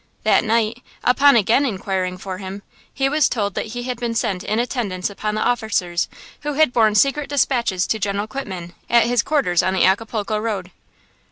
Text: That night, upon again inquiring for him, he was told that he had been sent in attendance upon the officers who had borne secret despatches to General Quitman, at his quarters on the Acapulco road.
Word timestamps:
That 0.23 0.43
night, 0.43 0.81
upon 1.03 1.35
again 1.35 1.63
inquiring 1.63 2.17
for 2.17 2.39
him, 2.39 2.63
he 2.91 3.07
was 3.07 3.29
told 3.29 3.53
that 3.53 3.67
he 3.77 3.83
had 3.83 3.99
been 3.99 4.15
sent 4.15 4.43
in 4.43 4.57
attendance 4.57 5.11
upon 5.11 5.35
the 5.35 5.43
officers 5.45 6.09
who 6.41 6.53
had 6.53 6.73
borne 6.73 6.95
secret 6.95 7.29
despatches 7.29 7.85
to 7.85 7.99
General 7.99 8.25
Quitman, 8.25 8.73
at 8.89 9.03
his 9.03 9.21
quarters 9.21 9.61
on 9.61 9.75
the 9.75 9.85
Acapulco 9.85 10.39
road. 10.39 10.71